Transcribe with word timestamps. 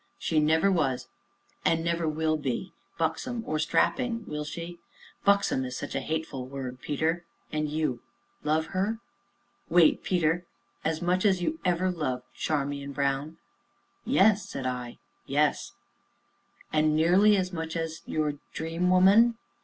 "She 0.17 0.39
never 0.39 0.71
was 0.71 1.09
and 1.63 1.83
never 1.85 2.07
will 2.09 2.35
be 2.35 2.73
buxom, 2.97 3.43
or 3.45 3.59
strapping 3.59 4.25
will 4.25 4.43
she? 4.43 4.79
'buxom' 5.23 5.63
is 5.63 5.77
such 5.77 5.93
a 5.93 5.99
hateful 5.99 6.47
word, 6.47 6.81
Peter! 6.81 7.23
And 7.51 7.69
you 7.69 8.01
love 8.43 8.65
her? 8.73 8.97
wait, 9.69 10.03
Peter 10.03 10.43
as 10.83 11.03
much 11.03 11.23
as 11.23 11.39
ever 11.63 11.89
you 11.89 11.91
loved 11.95 12.23
Charmian 12.33 12.93
Brown?" 12.93 13.37
"Yes," 14.03 14.49
said 14.49 14.65
I; 14.65 14.97
"yes" 15.27 15.73
"And 16.73 16.95
nearly 16.95 17.37
as 17.37 17.53
much 17.53 17.77
as 17.77 18.01
your 18.07 18.39
dream 18.55 18.89
woman?" 18.89 19.37